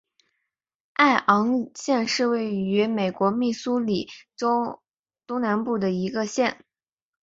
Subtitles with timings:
[0.93, 4.81] 艾昂县是位于美国密苏里州
[5.27, 6.65] 东南部的一个县。